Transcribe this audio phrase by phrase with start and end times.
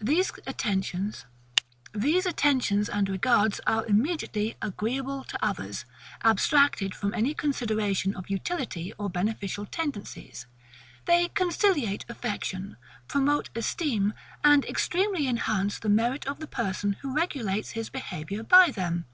[0.00, 1.18] These attentions
[2.90, 5.84] and regards are immediately AGREEABLE to others,
[6.24, 10.46] abstracted from any consideration of utility or beneficial tendencies:
[11.04, 12.78] they conciliate affection,
[13.08, 18.70] promote esteem, and extremely enhance the merit of the person who regulates his behaviour by
[18.70, 19.04] them.